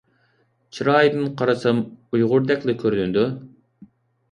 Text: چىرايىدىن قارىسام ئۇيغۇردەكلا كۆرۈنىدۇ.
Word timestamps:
چىرايىدىن 0.77 1.27
قارىسام 1.41 1.83
ئۇيغۇردەكلا 2.19 2.77
كۆرۈنىدۇ. 2.83 3.29